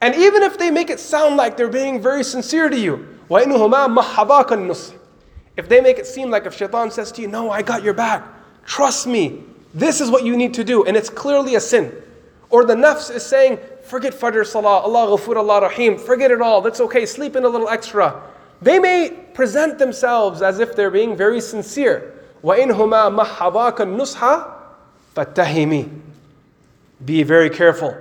And 0.00 0.14
even 0.14 0.42
if 0.42 0.58
they 0.58 0.70
make 0.70 0.90
it 0.90 0.98
sound 0.98 1.36
like 1.36 1.56
they're 1.56 1.68
being 1.68 2.00
very 2.00 2.24
sincere 2.24 2.68
to 2.68 2.78
you, 2.78 3.13
وَإِنْهُمَا 3.28 3.98
مَحَّضَاكَ 3.98 4.46
النُّصْحِ 4.46 4.94
If 5.56 5.68
they 5.68 5.80
make 5.80 5.98
it 5.98 6.06
seem 6.06 6.30
like 6.30 6.46
if 6.46 6.54
shaitan 6.54 6.90
says 6.90 7.12
to 7.12 7.22
you, 7.22 7.28
no, 7.28 7.50
I 7.50 7.62
got 7.62 7.82
your 7.82 7.94
back, 7.94 8.24
trust 8.64 9.06
me, 9.06 9.44
This 9.72 10.00
is 10.00 10.10
what 10.10 10.24
you 10.24 10.36
need 10.36 10.54
to 10.54 10.64
do, 10.64 10.84
and 10.84 10.96
it's 10.96 11.10
clearly 11.10 11.54
a 11.54 11.60
sin. 11.60 11.92
Or 12.48 12.64
the 12.64 12.74
nafs 12.74 13.14
is 13.14 13.24
saying, 13.24 13.58
forget 13.84 14.12
Fajr 14.12 14.44
Salah, 14.44 14.80
Allah 14.80 15.16
Ghafur, 15.16 15.36
Allah 15.36 15.62
Rahim, 15.62 15.96
forget 15.96 16.30
it 16.30 16.40
all, 16.40 16.60
that's 16.60 16.80
okay, 16.80 17.06
sleep 17.06 17.36
in 17.36 17.44
a 17.44 17.48
little 17.48 17.68
extra. 17.68 18.20
They 18.60 18.78
may 18.78 19.10
present 19.32 19.78
themselves 19.78 20.42
as 20.42 20.58
if 20.58 20.74
they're 20.74 20.90
being 20.90 21.16
very 21.16 21.40
sincere. 21.40 22.14
وَإِنْهُمَا 22.42 23.24
مَحَّضَاكَ 23.24 23.76
النُّصْحَ 23.76 24.48
فَاتَّهِمِي 25.14 26.00
Be 27.04 27.22
very 27.22 27.50
careful. 27.50 27.96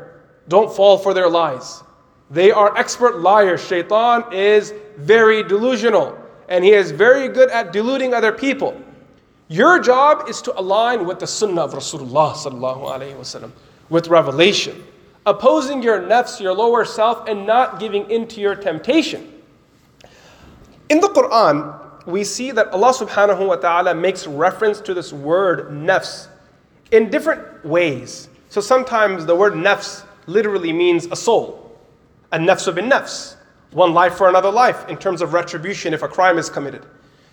Don't 0.47 0.75
fall 0.75 0.97
for 0.97 1.13
their 1.13 1.29
lies. 1.29 1.83
They 2.30 2.50
are 2.50 2.76
expert 2.76 3.20
liars. 3.20 3.64
Shaitan 3.66 4.32
is 4.32 4.72
very 4.96 5.42
delusional 5.42 6.18
and 6.48 6.64
he 6.64 6.72
is 6.72 6.90
very 6.90 7.28
good 7.28 7.50
at 7.50 7.72
deluding 7.72 8.14
other 8.14 8.32
people. 8.32 8.80
Your 9.48 9.78
job 9.78 10.28
is 10.28 10.40
to 10.42 10.58
align 10.58 11.06
with 11.06 11.18
the 11.20 11.26
sunnah 11.26 11.62
of 11.62 11.72
Rasulullah 11.72 12.32
sallallahu 12.32 12.88
alaihi 12.88 13.16
wasallam, 13.16 13.50
with 13.90 14.08
revelation, 14.08 14.82
opposing 15.26 15.82
your 15.82 16.00
nafs, 16.00 16.40
your 16.40 16.54
lower 16.54 16.84
self, 16.84 17.28
and 17.28 17.46
not 17.46 17.78
giving 17.78 18.10
in 18.10 18.26
to 18.28 18.40
your 18.40 18.54
temptation. 18.54 19.30
In 20.88 21.00
the 21.00 21.08
Quran, 21.08 22.06
we 22.06 22.24
see 22.24 22.50
that 22.52 22.68
Allah 22.68 22.92
subhanahu 22.92 23.46
wa 23.46 23.56
ta'ala 23.56 23.94
makes 23.94 24.26
reference 24.26 24.80
to 24.80 24.94
this 24.94 25.12
word 25.12 25.68
nafs 25.70 26.28
in 26.90 27.10
different 27.10 27.64
ways. 27.64 28.28
So 28.48 28.60
sometimes 28.60 29.26
the 29.26 29.34
word 29.34 29.54
nafs 29.54 30.04
literally 30.26 30.72
means 30.72 31.06
a 31.10 31.16
soul, 31.16 31.63
a 32.34 32.38
nafs 32.38 32.72
bin 32.74 32.90
nafs, 32.90 33.36
one 33.70 33.94
life 33.94 34.16
for 34.16 34.28
another 34.28 34.50
life 34.50 34.88
in 34.88 34.96
terms 34.96 35.22
of 35.22 35.32
retribution 35.32 35.94
if 35.94 36.02
a 36.02 36.08
crime 36.08 36.36
is 36.36 36.50
committed. 36.50 36.84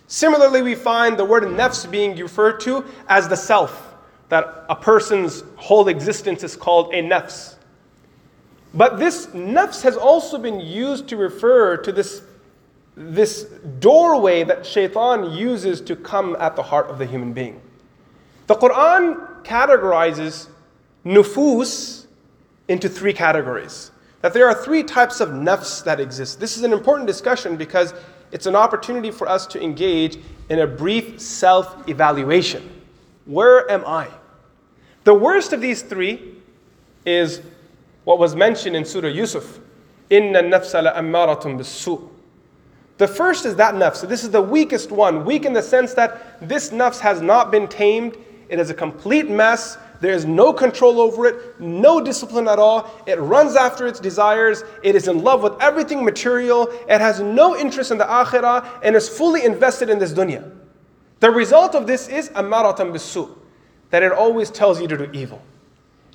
Similarly, 0.06 0.62
we 0.62 0.76
find 0.76 1.18
the 1.18 1.24
word 1.24 1.42
nafs 1.42 1.90
being 1.90 2.16
referred 2.16 2.60
to 2.60 2.84
as 3.08 3.28
the 3.28 3.36
self, 3.36 3.96
that 4.28 4.64
a 4.68 4.76
person's 4.76 5.42
whole 5.56 5.88
existence 5.88 6.44
is 6.44 6.54
called 6.54 6.94
a 6.94 7.02
nafs. 7.02 7.56
But 8.74 8.98
this 8.98 9.26
nafs 9.26 9.82
has 9.82 9.96
also 9.96 10.38
been 10.38 10.60
used 10.60 11.08
to 11.08 11.16
refer 11.16 11.76
to 11.78 11.92
this 11.92 12.22
this 12.94 13.44
doorway 13.80 14.44
that 14.44 14.66
shaitan 14.66 15.32
uses 15.32 15.80
to 15.80 15.96
come 15.96 16.36
at 16.38 16.54
the 16.56 16.62
heart 16.62 16.90
of 16.90 16.98
the 16.98 17.06
human 17.06 17.32
being. 17.32 17.58
The 18.48 18.54
Quran 18.54 19.44
categorizes 19.44 20.48
nufus 21.02 22.06
into 22.68 22.90
three 22.90 23.14
categories. 23.14 23.91
That 24.22 24.32
there 24.32 24.46
are 24.48 24.54
three 24.54 24.82
types 24.82 25.20
of 25.20 25.30
nafs 25.30 25.84
that 25.84 26.00
exist. 26.00 26.40
This 26.40 26.56
is 26.56 26.62
an 26.62 26.72
important 26.72 27.06
discussion 27.06 27.56
because 27.56 27.92
it's 28.30 28.46
an 28.46 28.56
opportunity 28.56 29.10
for 29.10 29.28
us 29.28 29.46
to 29.48 29.62
engage 29.62 30.18
in 30.48 30.60
a 30.60 30.66
brief 30.66 31.20
self 31.20 31.88
evaluation. 31.88 32.80
Where 33.26 33.70
am 33.70 33.84
I? 33.84 34.08
The 35.04 35.14
worst 35.14 35.52
of 35.52 35.60
these 35.60 35.82
three 35.82 36.36
is 37.04 37.42
what 38.04 38.18
was 38.18 38.34
mentioned 38.34 38.76
in 38.76 38.84
Surah 38.84 39.08
Yusuf. 39.08 39.58
Inna 40.10 40.42
nafsa 40.42 40.82
la 40.82 40.94
ammaratun 40.94 41.58
bisu. 41.58 42.08
The 42.98 43.08
first 43.08 43.44
is 43.46 43.56
that 43.56 43.74
nafs. 43.74 43.96
So 43.96 44.06
this 44.06 44.22
is 44.22 44.30
the 44.30 44.42
weakest 44.42 44.92
one. 44.92 45.24
Weak 45.24 45.44
in 45.44 45.52
the 45.52 45.62
sense 45.62 45.94
that 45.94 46.46
this 46.46 46.70
nafs 46.70 47.00
has 47.00 47.20
not 47.20 47.50
been 47.50 47.66
tamed. 47.66 48.16
It 48.48 48.60
is 48.60 48.70
a 48.70 48.74
complete 48.74 49.28
mess. 49.28 49.78
There 50.02 50.12
is 50.12 50.24
no 50.24 50.52
control 50.52 51.00
over 51.00 51.26
it, 51.26 51.60
no 51.60 52.00
discipline 52.00 52.48
at 52.48 52.58
all. 52.58 52.90
It 53.06 53.20
runs 53.20 53.54
after 53.54 53.86
its 53.86 54.00
desires. 54.00 54.64
It 54.82 54.96
is 54.96 55.06
in 55.06 55.22
love 55.22 55.44
with 55.44 55.52
everything 55.62 56.04
material. 56.04 56.66
It 56.88 57.00
has 57.00 57.20
no 57.20 57.56
interest 57.56 57.92
in 57.92 57.98
the 57.98 58.04
akhirah 58.04 58.80
and 58.82 58.96
is 58.96 59.08
fully 59.08 59.44
invested 59.44 59.88
in 59.88 60.00
this 60.00 60.12
dunya. 60.12 60.50
The 61.20 61.30
result 61.30 61.76
of 61.76 61.86
this 61.86 62.08
is 62.08 62.30
amaratan 62.30 62.90
bisu, 62.90 63.30
that 63.90 64.02
it 64.02 64.10
always 64.10 64.50
tells 64.50 64.80
you 64.80 64.88
to 64.88 64.98
do 64.98 65.08
evil. 65.12 65.40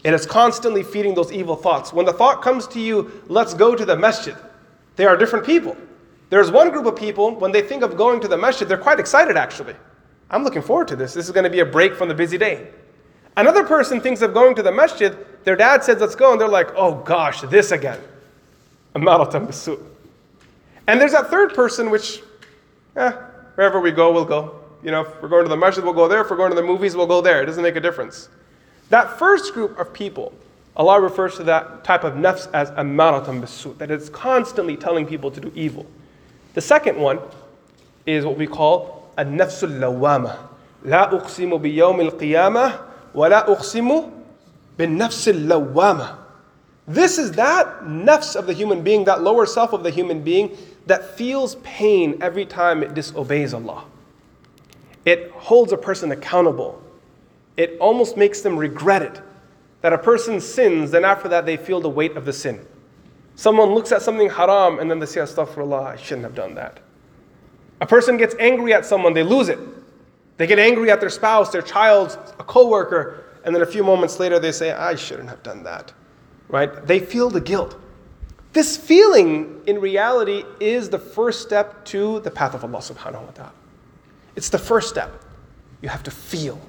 It 0.04 0.14
is 0.14 0.26
constantly 0.26 0.84
feeding 0.84 1.16
those 1.16 1.32
evil 1.32 1.56
thoughts. 1.56 1.94
When 1.94 2.06
the 2.06 2.12
thought 2.12 2.42
comes 2.42 2.68
to 2.68 2.82
you, 2.82 3.24
let's 3.28 3.54
go 3.54 3.74
to 3.74 3.86
the 3.86 3.96
masjid, 3.96 4.36
they 4.98 5.06
are 5.06 5.16
different 5.16 5.46
people. 5.46 5.78
There's 6.30 6.52
one 6.52 6.72
group 6.72 6.88
of 6.88 6.98
people, 6.98 7.36
when 7.36 7.54
they 7.54 7.62
think 7.62 7.84
of 7.84 7.96
going 7.96 8.20
to 8.20 8.28
the 8.28 8.38
masjid, 8.38 8.68
they're 8.68 8.78
quite 8.78 9.00
excited 9.00 9.38
actually. 9.38 9.76
I'm 10.30 10.44
looking 10.44 10.62
forward 10.62 10.90
to 10.90 10.98
this. 10.98 11.14
This 11.14 11.28
is 11.28 11.32
going 11.32 11.46
to 11.46 11.50
be 11.50 11.62
a 11.62 11.66
break 11.66 11.96
from 11.96 12.10
the 12.10 12.14
busy 12.14 12.38
day. 12.38 12.68
Another 13.38 13.64
person 13.64 14.02
thinks 14.02 14.22
of 14.24 14.34
going 14.34 14.56
to 14.56 14.64
the 14.64 14.72
masjid, 14.72 15.16
their 15.44 15.56
dad 15.56 15.84
says, 15.84 16.02
let's 16.02 16.16
go, 16.16 16.32
and 16.32 16.42
they're 16.42 16.48
like, 16.48 16.74
oh 16.76 16.96
gosh, 16.96 17.42
this 17.42 17.72
again. 17.72 18.00
And 18.96 19.06
there's 21.00 21.12
that 21.12 21.30
third 21.30 21.54
person 21.54 21.92
which, 21.92 22.24
eh, 22.96 23.12
wherever 23.54 23.80
we 23.80 23.92
go, 23.92 24.12
we'll 24.12 24.26
go. 24.26 24.60
You 24.82 24.90
know, 24.90 25.02
if 25.02 25.22
we're 25.22 25.30
going 25.30 25.44
to 25.44 25.50
the 25.50 25.56
masjid, 25.56 25.84
we'll 25.84 25.94
go 25.94 26.08
there. 26.08 26.22
If 26.22 26.32
we're 26.32 26.38
going 26.38 26.50
to 26.50 26.56
the 26.56 26.64
movies, 26.64 26.96
we'll 26.96 27.06
go 27.06 27.22
there. 27.22 27.44
It 27.44 27.46
doesn't 27.46 27.62
make 27.62 27.76
a 27.76 27.80
difference. 27.80 28.28
That 28.90 29.20
first 29.20 29.54
group 29.54 29.78
of 29.78 29.94
people, 29.94 30.34
Allah 30.76 31.00
refers 31.00 31.36
to 31.36 31.44
that 31.44 31.84
type 31.84 32.04
of 32.04 32.14
nafs 32.14 32.50
as 32.54 32.72
amaratam 32.72 33.42
bisu, 33.42 33.78
that 33.78 33.92
it's 33.92 34.10
constantly 34.10 34.76
telling 34.76 35.06
people 35.06 35.30
to 35.30 35.40
do 35.40 35.52
evil. 35.54 35.86
The 36.56 36.62
second 36.62 36.98
one 36.98 37.20
is 38.08 38.26
what 38.26 38.38
we 38.38 38.48
call 38.48 39.12
a 39.16 39.24
nafsul 39.24 39.78
lawama. 39.78 40.40
La 40.84 41.10
uqsimu 41.12 41.62
biyawm 41.62 42.04
al-qiyamah 42.04 42.87
ولا 43.17 43.49
أقسم 43.49 44.11
بالنفس 44.79 45.29
اللوامة. 45.29 46.17
This 46.89 47.19
is 47.19 47.33
that 47.33 47.85
nafs 47.85 48.35
of 48.35 48.47
the 48.47 48.53
human 48.53 48.83
being, 48.83 49.05
that 49.05 49.23
lower 49.23 49.47
self 49.47 49.73
of 49.73 49.83
the 49.83 49.91
human 49.91 50.23
being 50.23 50.57
that 50.87 51.17
feels 51.17 51.55
pain 51.57 52.19
every 52.21 52.45
time 52.45 52.83
it 52.83 52.95
disobeys 52.95 53.55
Allah. 53.55 53.85
It 55.05 55.31
holds 55.31 55.73
a 55.73 55.77
person 55.77 56.11
accountable. 56.13 56.83
It 57.57 57.77
almost 57.79 58.17
makes 58.17 58.41
them 58.41 58.57
regret 58.57 59.03
it. 59.03 59.21
That 59.83 59.93
a 59.93 59.99
person 59.99 60.41
sins, 60.41 60.91
then 60.91 61.05
after 61.05 61.29
that 61.29 61.47
they 61.47 61.57
feel 61.57 61.81
the 61.81 61.89
weight 61.89 62.17
of 62.17 62.25
the 62.25 62.33
sin. 62.33 62.65
Someone 63.37 63.71
looks 63.71 63.93
at 63.93 64.03
something 64.03 64.31
haram 64.31 64.79
and 64.79 64.91
then 64.91 64.99
they 64.99 65.07
say, 65.07 65.21
Astaghfirullah, 65.21 65.87
I 65.87 65.97
shouldn't 65.97 66.25
have 66.25 66.35
done 66.35 66.55
that. 66.55 66.81
A 67.81 67.87
person 67.87 68.17
gets 68.17 68.35
angry 68.39 68.73
at 68.73 68.87
someone, 68.87 69.13
they 69.13 69.23
lose 69.23 69.49
it. 69.49 69.59
They 70.38 70.48
get 70.48 70.60
angry 70.60 70.92
at 70.92 71.00
their 71.00 71.10
spouse, 71.10 71.52
their 71.52 71.62
child, 71.62 72.18
a 72.40 72.44
coworker, 72.44 73.26
and 73.44 73.54
then 73.54 73.62
a 73.62 73.66
few 73.66 73.84
moments 73.84 74.20
later 74.20 74.40
they 74.40 74.52
say, 74.52 74.72
I 74.72 74.96
shouldn't 74.96 75.30
have 75.30 75.44
done 75.44 75.64
that. 75.64 75.94
Right? 76.48 76.86
They 76.86 77.00
feel 77.00 77.30
the 77.30 77.42
guilt. 77.42 77.76
This 78.54 78.78
feeling, 78.78 79.62
in 79.68 79.80
reality, 79.82 80.44
is 80.60 80.90
the 80.90 81.00
first 81.00 81.42
step 81.42 81.84
to 81.86 82.20
the 82.22 82.32
path 82.32 82.54
of 82.54 82.64
Allah 82.64 82.80
subhanahu 82.80 83.26
wa 83.26 83.32
ta'ala. 83.32 83.54
It's 84.36 84.50
the 84.50 84.60
first 84.60 84.90
step. 84.90 85.12
You 85.82 85.90
have 85.90 86.04
to 86.04 86.12
feel. 86.12 86.60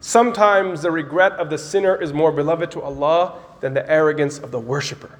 Sometimes 0.00 0.82
the 0.82 0.90
regret 0.90 1.32
of 1.32 1.50
the 1.50 1.58
sinner 1.58 1.96
is 1.96 2.12
more 2.12 2.30
beloved 2.30 2.70
to 2.72 2.82
Allah 2.82 3.38
than 3.60 3.74
the 3.74 3.88
arrogance 3.90 4.38
of 4.38 4.50
the 4.50 4.60
worshiper. 4.60 5.18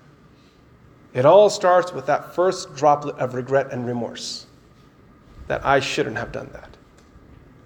It 1.15 1.25
all 1.25 1.49
starts 1.49 1.93
with 1.93 2.07
that 2.07 2.35
first 2.35 2.75
droplet 2.75 3.17
of 3.19 3.35
regret 3.35 3.73
and 3.73 3.87
remorse 3.87 4.47
that 5.47 5.65
I 5.65 5.81
shouldn't 5.81 6.19
have 6.19 6.33
done 6.33 6.51
that. 6.53 6.74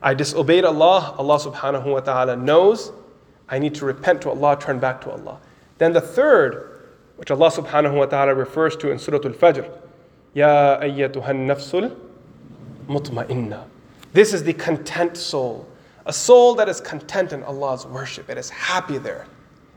I 0.02 0.14
disobeyed 0.14 0.64
Allah, 0.64 1.14
Allah 1.18 1.38
subhanahu 1.38 1.92
wa 1.92 2.00
ta'ala 2.00 2.36
knows. 2.36 2.92
I 3.48 3.58
need 3.58 3.74
to 3.76 3.84
repent 3.84 4.22
to 4.22 4.30
Allah, 4.30 4.56
turn 4.60 4.78
back 4.78 5.00
to 5.02 5.10
Allah. 5.10 5.40
Then 5.78 5.92
the 5.92 6.00
third, 6.00 6.82
which 7.16 7.30
Allah 7.30 7.50
subhanahu 7.50 7.94
wa 7.96 8.06
ta'ala 8.06 8.34
refers 8.34 8.76
to 8.76 8.90
in 8.90 8.98
Surah 8.98 9.18
Al 9.24 9.32
Fajr, 9.32 9.68
Ya 10.34 10.78
ayyatuhan 10.80 11.46
nafsul 11.46 11.96
mutma'inna. 12.86 13.64
This 14.12 14.32
is 14.32 14.44
the 14.44 14.52
content 14.52 15.16
soul, 15.16 15.66
a 16.06 16.12
soul 16.12 16.54
that 16.54 16.68
is 16.68 16.80
content 16.80 17.32
in 17.32 17.42
Allah's 17.42 17.86
worship. 17.86 18.30
It 18.30 18.38
is 18.38 18.50
happy 18.50 18.98
there. 18.98 19.26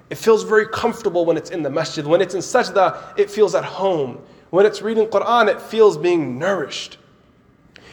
It 0.10 0.18
feels 0.18 0.44
very 0.44 0.68
comfortable 0.68 1.26
when 1.26 1.38
it's 1.38 1.52
in 1.52 1.64
the 1.64 1.70
masjid. 1.70 2.06
When 2.06 2.22
it's 2.22 2.34
in 2.34 2.42
sajda, 2.42 3.18
it 3.18 3.32
feels 3.32 3.56
at 3.56 3.64
home. 3.64 4.22
When 4.50 4.66
it's 4.66 4.82
reading 4.82 5.08
Quran, 5.08 5.48
it 5.48 5.62
feels 5.62 5.98
being 5.98 6.38
nourished. 6.38 6.98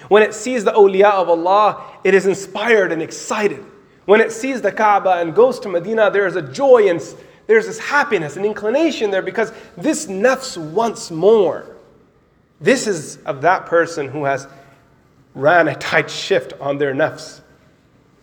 When 0.09 0.23
it 0.23 0.33
sees 0.33 0.64
the 0.64 0.73
awliya 0.73 1.11
of 1.11 1.28
Allah, 1.28 1.85
it 2.05 2.14
is 2.14 2.26
inspired 2.26 2.93
and 2.93 3.02
excited. 3.02 3.64
When 4.05 4.21
it 4.21 4.33
sees 4.33 4.62
the 4.62 4.73
Kaaba 4.73 5.21
and 5.21 5.35
goes 5.35 5.59
to 5.61 5.69
Medina, 5.69 6.11
there 6.11 6.26
is 6.26 6.37
a 6.37 6.43
joy 6.43 6.88
and 6.88 7.02
there's 7.47 7.67
this 7.67 7.78
happiness 7.78 8.37
and 8.37 8.47
inclination 8.47 9.11
there 9.11 9.23
because 9.23 9.52
this 9.76 10.07
nafs 10.07 10.57
wants 10.57 11.11
more. 11.11 11.76
This 12.61 12.87
is 12.87 13.17
of 13.19 13.43
that 13.43 13.67
person 13.67 14.09
who 14.09 14.25
has 14.25 14.47
ran 15.35 15.69
a 15.69 15.75
tight 15.75 16.11
shift 16.11 16.52
on 16.61 16.78
their 16.78 16.95
nafs. 16.95 17.40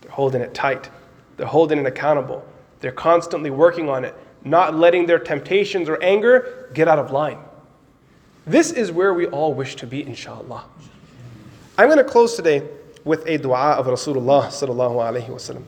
They're 0.01 0.11
holding 0.11 0.41
it 0.41 0.53
tight, 0.53 0.89
they're 1.37 1.47
holding 1.47 1.79
it 1.79 1.85
accountable. 1.85 2.45
They're 2.81 2.91
constantly 2.91 3.49
working 3.49 3.89
on 3.89 4.05
it, 4.05 4.13
not 4.43 4.75
letting 4.75 5.07
their 5.07 5.17
temptations 5.17 5.89
or 5.89 6.01
anger 6.03 6.69
get 6.73 6.87
out 6.87 6.99
of 6.99 7.11
line. 7.11 7.39
This 8.45 8.71
is 8.71 8.91
where 8.91 9.13
we 9.13 9.25
all 9.25 9.53
wish 9.53 9.75
to 9.77 9.87
be, 9.87 10.05
inshallah. 10.05 10.65
I'm 11.77 11.87
going 11.87 11.97
to 11.97 12.03
close 12.03 12.35
today 12.35 12.67
with 13.03 13.25
a 13.27 13.37
dua 13.37 13.73
of 13.73 13.85
Rasulullah 13.87 14.47
sallallahu 14.47 14.95
alaihi 14.95 15.27
wasallam. 15.27 15.63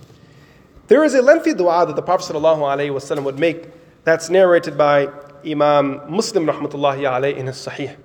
There 0.88 1.04
is 1.04 1.14
a 1.14 1.22
lengthy 1.22 1.54
dua 1.54 1.86
that 1.86 1.96
the 1.96 2.02
Prophet 2.02 2.34
sallallahu 2.34 2.60
alaihi 2.60 2.92
wasallam 2.92 3.24
would 3.24 3.38
make 3.40 3.68
that's 4.04 4.30
narrated 4.30 4.78
by 4.78 5.10
Imam 5.46 6.02
Muslim 6.10 6.46
rahmatullahi 6.46 7.02
alayhi 7.02 7.38
in 7.38 7.48
his 7.48 7.58
Sahih. 7.58 7.96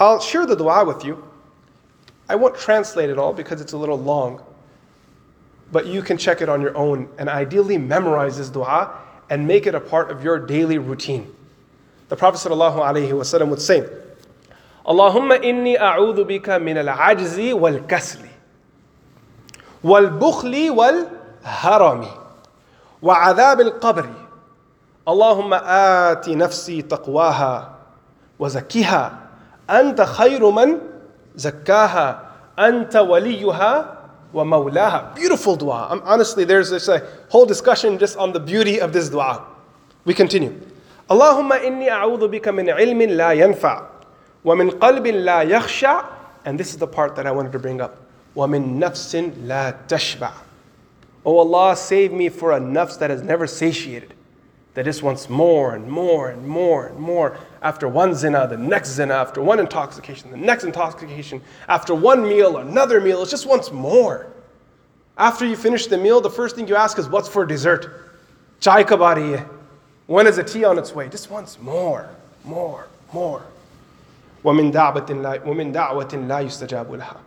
I'll 0.00 0.20
share 0.20 0.46
the 0.46 0.56
dua 0.56 0.84
with 0.84 1.04
you. 1.04 1.22
I 2.28 2.34
won't 2.34 2.56
translate 2.56 3.08
it 3.08 3.18
all 3.18 3.32
because 3.32 3.60
it's 3.60 3.72
a 3.72 3.76
little 3.78 3.98
long. 3.98 4.42
but 5.74 5.86
you 5.86 6.02
can 6.02 6.16
check 6.16 6.40
it 6.40 6.48
on 6.48 6.60
your 6.60 6.76
own 6.76 7.08
and 7.18 7.28
ideally 7.28 7.78
memorize 7.78 8.38
this 8.38 8.48
dua 8.48 8.96
and 9.28 9.44
make 9.46 9.66
it 9.66 9.74
a 9.74 9.80
part 9.80 10.08
of 10.10 10.22
your 10.22 10.38
daily 10.38 10.78
routine. 10.78 11.34
The 12.08 12.16
Prophet 12.16 12.48
ﷺ 12.48 13.48
would 13.48 13.60
say, 13.60 13.88
Inni 14.86 15.76
a'udhu 15.78 16.24
bika 16.24 16.58
min 16.60 16.76
al-ajzi 16.78 17.52
wal-kasli 17.54 18.28
wal-bukhli 19.82 20.70
wal-harami 20.70 22.08
wa 23.02 23.14
adhab 23.28 23.60
al-qabri 23.60 24.24
اللهم 25.08 25.54
آت 26.08 26.28
نفسي 26.28 26.82
تقواها 26.82 27.74
وزكها 28.38 29.18
أنت 29.70 30.00
خير 30.00 30.50
من 30.50 30.78
زكاها 31.36 32.20
أنت 32.58 32.96
وليها 32.96 33.98
ومولاها 34.34 35.12
Beautiful 35.14 35.56
dua. 35.56 35.88
Um, 35.92 36.00
honestly, 36.04 36.44
there's 36.44 36.70
this 36.70 36.88
a 36.88 37.02
whole 37.28 37.44
discussion 37.44 37.98
just 37.98 38.16
on 38.16 38.32
the 38.32 38.40
beauty 38.40 38.80
of 38.80 38.92
this 38.94 39.10
dua. 39.10 39.44
We 40.06 40.14
continue. 40.14 40.52
اللهم 41.10 41.52
إني 41.52 41.90
أعوذ 41.92 42.28
بك 42.28 42.48
من 42.48 42.70
علم 42.70 43.02
لا 43.02 43.32
ينفع 43.32 43.82
ومن 44.45 44.69
قلب 44.69 45.07
لا 45.07 45.41
يخشع 45.41 46.03
and 46.45 46.59
this 46.59 46.69
is 46.71 46.77
the 46.77 46.87
part 46.87 47.15
that 47.15 47.27
I 47.27 47.31
wanted 47.31 47.51
to 47.51 47.59
bring 47.59 47.81
up 47.81 47.97
ومن 48.35 48.79
نفس 48.79 49.15
لا 49.45 49.75
تشبع 49.87 50.31
Oh 51.25 51.37
Allah, 51.39 51.75
save 51.75 52.13
me 52.13 52.29
for 52.29 52.53
a 52.53 52.59
nafs 52.59 52.97
that 52.99 53.09
has 53.09 53.21
never 53.21 53.45
satiated 53.45 54.13
that 54.73 54.85
just 54.85 55.03
wants 55.03 55.29
more 55.29 55.75
and 55.75 55.89
more 55.89 56.29
and 56.29 56.47
more 56.47 56.87
and 56.87 56.97
more. 56.97 57.37
After 57.61 57.87
one 57.87 58.13
zina, 58.13 58.47
the 58.47 58.57
next 58.57 58.91
zina, 58.91 59.13
after 59.13 59.41
one 59.41 59.59
intoxication, 59.59 60.31
the 60.31 60.37
next 60.37 60.63
intoxication, 60.63 61.41
after 61.67 61.93
one 61.93 62.23
meal, 62.23 62.57
another 62.57 63.01
meal, 63.01 63.21
it 63.23 63.29
just 63.29 63.45
wants 63.45 63.71
more. 63.71 64.27
After 65.17 65.45
you 65.45 65.57
finish 65.57 65.87
the 65.87 65.97
meal, 65.97 66.21
the 66.21 66.29
first 66.29 66.55
thing 66.55 66.67
you 66.67 66.77
ask 66.77 66.97
is, 66.97 67.09
What's 67.09 67.27
for 67.27 67.45
dessert? 67.45 68.09
Chai 68.61 68.83
kabari. 68.85 69.45
When 70.07 70.27
is 70.27 70.37
the 70.37 70.43
tea 70.43 70.63
on 70.63 70.79
its 70.79 70.95
way? 70.95 71.09
Just 71.09 71.29
wants 71.29 71.59
more, 71.59 72.09
more, 72.45 72.87
more. 73.11 73.43
وَمِن 74.43 74.71
دَعْوَةٍ 74.71 75.09
لَا, 75.21 75.39
وَمِن 75.43 75.73
دَعْوَةٍ 75.73 76.27
لَا 76.27 76.39
يُسْتَجَابُ 76.41 76.87
لَهَا. 76.97 77.17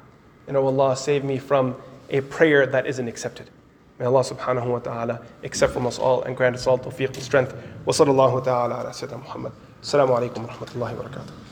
And 0.48 0.56
oh 0.56 0.66
Allah, 0.66 0.96
save 0.96 1.24
me 1.24 1.38
from 1.38 1.76
a 2.10 2.20
prayer 2.22 2.66
that 2.66 2.86
isn't 2.86 3.08
accepted. 3.08 3.50
May 3.98 4.06
Allah 4.06 4.22
subhanahu 4.22 4.66
wa 4.66 4.78
ta'ala 4.78 5.20
accept 5.44 5.72
from 5.72 5.86
us 5.86 5.98
all 5.98 6.22
and 6.22 6.36
grant 6.36 6.56
us 6.56 6.66
all 6.66 6.78
tawfiq 6.78 7.14
and 7.14 7.22
strength. 7.22 7.54
Wa 7.84 7.92
sallallahu 7.92 8.44
ta'ala 8.44 8.82
ala 8.82 8.90
Sayyidina 8.90 9.18
Muhammad. 9.18 9.52
Assalamu 9.82 10.18
alaikum 10.18 10.46
wa 10.46 10.52
rahmatullahi 10.54 10.96
wa 10.96 11.04
barakatuh. 11.04 11.42